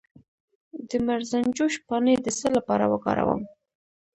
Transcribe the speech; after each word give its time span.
د 0.89 0.91
مرزنجوش 1.07 1.73
پاڼې 1.87 2.15
د 2.21 2.27
څه 2.39 2.47
لپاره 2.57 2.85
وکاروم؟ 2.93 3.41